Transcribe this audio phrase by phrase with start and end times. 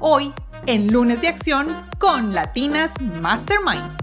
[0.00, 0.32] hoy
[0.66, 3.96] en lunes de acción con Latinas Mastermind.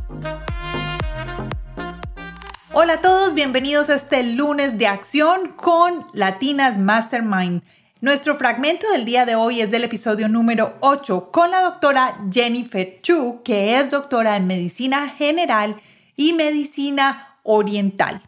[2.72, 7.64] Hola a todos, bienvenidos a este lunes de acción con Latinas Mastermind.
[8.00, 13.02] Nuestro fragmento del día de hoy es del episodio número 8 con la doctora Jennifer
[13.02, 15.82] Chu, que es doctora en medicina general
[16.16, 18.22] y medicina oriental.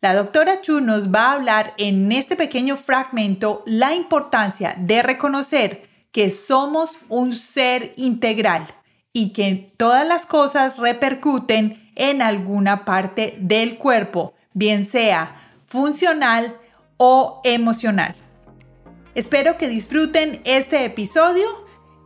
[0.00, 5.89] La doctora Chu nos va a hablar en este pequeño fragmento la importancia de reconocer
[6.12, 8.66] que somos un ser integral
[9.12, 16.56] y que todas las cosas repercuten en alguna parte del cuerpo, bien sea funcional
[16.96, 18.14] o emocional.
[19.14, 21.46] Espero que disfruten este episodio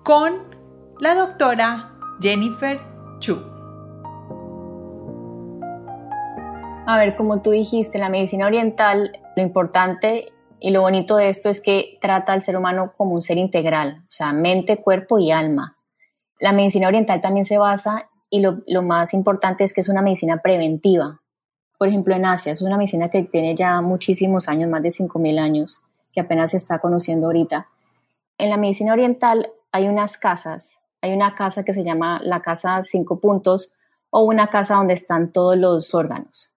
[0.02, 0.54] con
[1.00, 2.80] la doctora Jennifer
[3.18, 3.54] Chu.
[6.86, 11.48] A ver, como tú dijiste, la medicina oriental, lo importante y lo bonito de esto
[11.50, 15.30] es que trata al ser humano como un ser integral, o sea, mente, cuerpo y
[15.30, 15.76] alma.
[16.40, 20.38] La medicina oriental también se basa, y lo, más importante es que es una medicina
[20.38, 21.20] preventiva.
[21.78, 25.38] Por ejemplo, en Asia es una medicina que tiene ya muchísimos años, más de 5.000
[25.38, 25.82] años,
[26.12, 27.68] que apenas se está conociendo ahorita.
[28.38, 32.82] En la medicina oriental hay unas casas, hay una casa que se llama la casa
[32.82, 33.70] cinco puntos
[34.10, 36.53] o una casa donde están todos los órganos.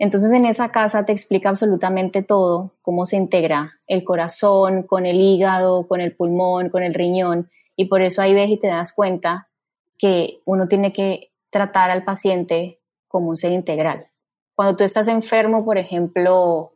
[0.00, 5.20] Entonces en esa casa te explica absolutamente todo, cómo se integra el corazón con el
[5.20, 8.94] hígado, con el pulmón, con el riñón, y por eso ahí ves y te das
[8.94, 9.50] cuenta
[9.98, 14.06] que uno tiene que tratar al paciente como un ser integral.
[14.54, 16.72] Cuando tú estás enfermo, por ejemplo,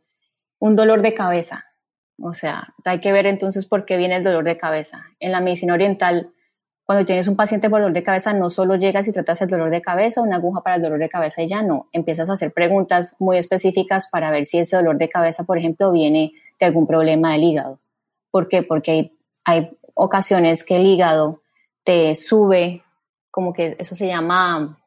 [0.59, 1.65] un dolor de cabeza,
[2.21, 5.03] o sea, hay que ver entonces por qué viene el dolor de cabeza.
[5.19, 6.31] En la medicina oriental
[6.85, 9.71] cuando tienes un paciente por dolor de cabeza, no solo llegas y tratas el dolor
[9.71, 11.89] de cabeza, una aguja para el dolor de cabeza y ya no.
[11.91, 15.91] Empiezas a hacer preguntas muy específicas para ver si ese dolor de cabeza, por ejemplo,
[15.91, 17.79] viene de algún problema del hígado.
[18.29, 18.61] ¿Por qué?
[18.61, 19.11] Porque hay,
[19.45, 21.41] hay ocasiones que el hígado
[21.83, 22.83] te sube,
[23.31, 24.79] como que eso se llama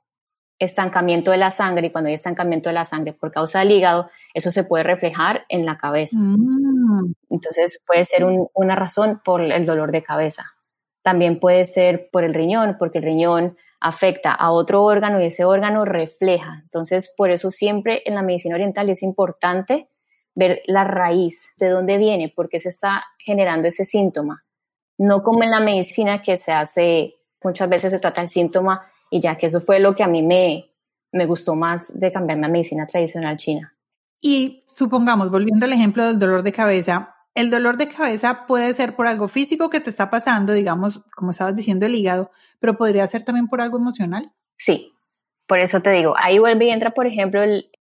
[0.60, 4.08] estancamiento de la sangre, y cuando hay estancamiento de la sangre por causa del hígado,
[4.34, 6.16] eso se puede reflejar en la cabeza.
[6.20, 7.12] Mm.
[7.30, 10.57] Entonces puede ser una razón por el dolor de cabeza.
[11.02, 15.44] También puede ser por el riñón, porque el riñón afecta a otro órgano y ese
[15.44, 16.60] órgano refleja.
[16.64, 19.88] Entonces, por eso siempre en la medicina oriental es importante
[20.34, 24.44] ver la raíz, de dónde viene, por qué se está generando ese síntoma.
[24.96, 29.20] No como en la medicina que se hace, muchas veces se trata el síntoma y
[29.20, 30.70] ya que eso fue lo que a mí me,
[31.12, 33.74] me gustó más de cambiarme a medicina tradicional china.
[34.20, 38.96] Y supongamos, volviendo al ejemplo del dolor de cabeza, el dolor de cabeza puede ser
[38.96, 42.30] por algo físico que te está pasando, digamos, como estabas diciendo, el hígado,
[42.60, 44.32] pero podría ser también por algo emocional.
[44.56, 44.92] Sí,
[45.46, 47.40] por eso te digo, ahí vuelve y entra, por ejemplo,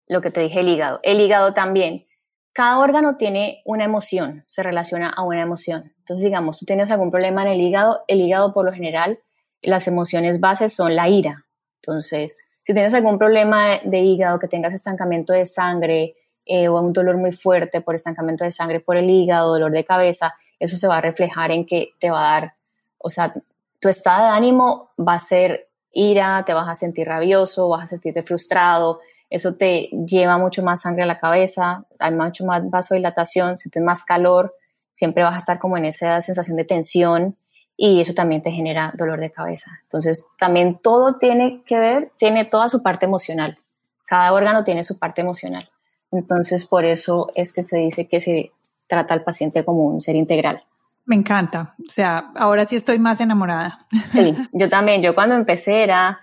[0.07, 0.99] lo que te dije, el hígado.
[1.03, 2.07] El hígado también.
[2.53, 5.93] Cada órgano tiene una emoción, se relaciona a una emoción.
[5.99, 9.19] Entonces, digamos, tú tienes algún problema en el hígado, el hígado por lo general,
[9.61, 11.45] las emociones bases son la ira.
[11.81, 16.15] Entonces, si tienes algún problema de hígado, que tengas estancamiento de sangre,
[16.53, 19.85] eh, o un dolor muy fuerte por estancamiento de sangre por el hígado, dolor de
[19.85, 22.55] cabeza, eso se va a reflejar en que te va a dar,
[22.97, 23.33] o sea,
[23.79, 27.87] tu estado de ánimo va a ser ira, te vas a sentir rabioso, vas a
[27.87, 33.57] sentirte frustrado, eso te lleva mucho más sangre a la cabeza, hay mucho más vasodilatación,
[33.57, 34.53] sientes más calor,
[34.91, 37.37] siempre vas a estar como en esa sensación de tensión
[37.77, 39.79] y eso también te genera dolor de cabeza.
[39.83, 43.57] Entonces, también todo tiene que ver, tiene toda su parte emocional.
[44.05, 45.71] Cada órgano tiene su parte emocional.
[46.11, 48.51] Entonces, por eso es que se dice que se
[48.87, 50.63] trata al paciente como un ser integral.
[51.05, 51.75] Me encanta.
[51.85, 53.79] O sea, ahora sí estoy más enamorada.
[54.11, 55.01] Sí, yo también.
[55.01, 56.19] Yo cuando empecé era,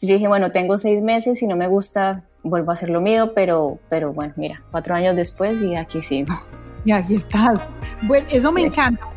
[0.00, 3.32] yo dije, bueno, tengo seis meses y no me gusta, vuelvo a hacer lo mío,
[3.34, 6.24] pero, pero bueno, mira, cuatro años después y aquí sí.
[6.84, 7.54] Y aquí está.
[8.02, 9.08] Bueno, eso me encanta.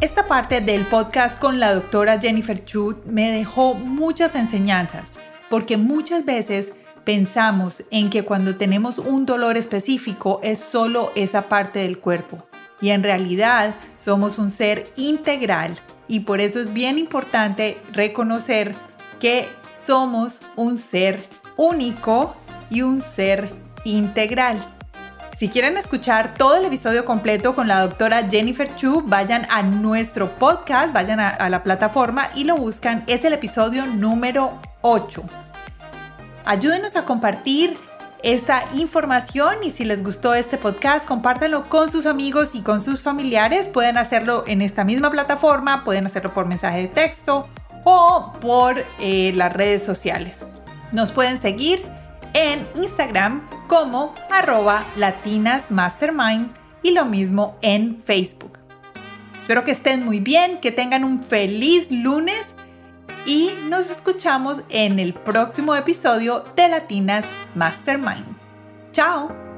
[0.00, 5.04] Esta parte del podcast con la doctora Jennifer Chu me dejó muchas enseñanzas,
[5.50, 6.72] porque muchas veces
[7.10, 12.46] Pensamos en que cuando tenemos un dolor específico es solo esa parte del cuerpo
[12.80, 15.76] y en realidad somos un ser integral
[16.06, 18.76] y por eso es bien importante reconocer
[19.18, 19.48] que
[19.84, 21.20] somos un ser
[21.56, 22.36] único
[22.70, 23.50] y un ser
[23.82, 24.64] integral.
[25.36, 30.38] Si quieren escuchar todo el episodio completo con la doctora Jennifer Chu, vayan a nuestro
[30.38, 33.02] podcast, vayan a, la plataforma y lo buscan.
[33.08, 35.49] Es el episodio número 8.
[36.44, 37.78] Ayúdenos a compartir
[38.22, 43.02] esta información y si les gustó este podcast, compártanlo con sus amigos y con sus
[43.02, 43.66] familiares.
[43.66, 47.48] Pueden hacerlo en esta misma plataforma, pueden hacerlo por mensaje de texto
[47.84, 50.38] o por eh, las redes sociales.
[50.92, 51.84] Nos pueden seguir
[52.34, 56.50] en Instagram como arroba latinasmastermind
[56.82, 58.58] y lo mismo en Facebook.
[59.40, 62.54] Espero que estén muy bien, que tengan un feliz lunes
[63.26, 67.24] y nos escuchamos en el próximo episodio de Latinas
[67.54, 68.36] Mastermind.
[68.92, 69.49] ¡Chao!